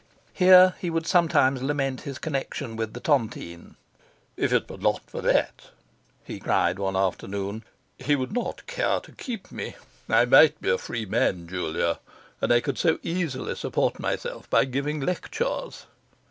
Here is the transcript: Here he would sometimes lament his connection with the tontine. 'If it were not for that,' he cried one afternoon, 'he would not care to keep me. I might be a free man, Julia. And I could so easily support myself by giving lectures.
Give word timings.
Here 0.33 0.73
he 0.79 0.89
would 0.89 1.05
sometimes 1.05 1.61
lament 1.61 2.01
his 2.01 2.17
connection 2.17 2.75
with 2.75 2.93
the 2.93 2.99
tontine. 2.99 3.75
'If 4.35 4.51
it 4.51 4.67
were 4.67 4.79
not 4.79 5.03
for 5.05 5.21
that,' 5.21 5.69
he 6.23 6.39
cried 6.39 6.79
one 6.79 6.95
afternoon, 6.95 7.63
'he 7.99 8.15
would 8.15 8.31
not 8.33 8.65
care 8.65 8.99
to 9.01 9.11
keep 9.11 9.51
me. 9.51 9.75
I 10.09 10.25
might 10.25 10.59
be 10.59 10.71
a 10.71 10.79
free 10.79 11.05
man, 11.05 11.47
Julia. 11.47 11.99
And 12.41 12.51
I 12.51 12.61
could 12.61 12.79
so 12.79 12.97
easily 13.03 13.53
support 13.53 13.99
myself 13.99 14.49
by 14.49 14.65
giving 14.65 15.01
lectures. 15.01 15.85